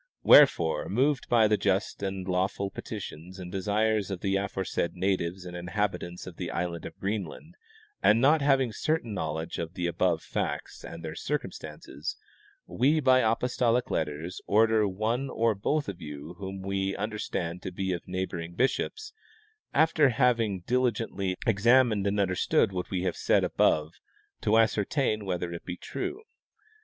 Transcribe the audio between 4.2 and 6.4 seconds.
the aforesaid natives and inhabitants of